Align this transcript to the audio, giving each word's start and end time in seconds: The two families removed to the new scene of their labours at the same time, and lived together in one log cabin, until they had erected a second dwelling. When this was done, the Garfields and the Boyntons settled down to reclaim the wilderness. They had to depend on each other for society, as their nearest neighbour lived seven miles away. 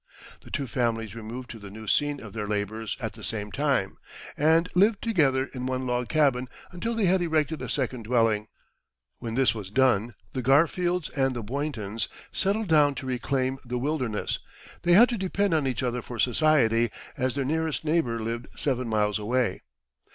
The 0.43 0.49
two 0.49 0.65
families 0.65 1.13
removed 1.13 1.47
to 1.51 1.59
the 1.59 1.69
new 1.69 1.87
scene 1.87 2.19
of 2.19 2.33
their 2.33 2.47
labours 2.47 2.97
at 2.99 3.13
the 3.13 3.23
same 3.23 3.51
time, 3.51 3.99
and 4.35 4.67
lived 4.73 5.03
together 5.03 5.45
in 5.53 5.67
one 5.67 5.85
log 5.85 6.09
cabin, 6.09 6.49
until 6.71 6.95
they 6.95 7.05
had 7.05 7.21
erected 7.21 7.61
a 7.61 7.69
second 7.69 8.05
dwelling. 8.05 8.47
When 9.19 9.35
this 9.35 9.53
was 9.53 9.69
done, 9.69 10.15
the 10.33 10.41
Garfields 10.41 11.11
and 11.11 11.35
the 11.35 11.43
Boyntons 11.43 12.07
settled 12.31 12.67
down 12.67 12.95
to 12.95 13.05
reclaim 13.05 13.59
the 13.63 13.77
wilderness. 13.77 14.39
They 14.81 14.93
had 14.93 15.07
to 15.09 15.19
depend 15.19 15.53
on 15.53 15.67
each 15.67 15.83
other 15.83 16.01
for 16.01 16.17
society, 16.17 16.89
as 17.15 17.35
their 17.35 17.45
nearest 17.45 17.85
neighbour 17.85 18.19
lived 18.19 18.47
seven 18.59 18.89
miles 18.89 19.19
away. 19.19 19.61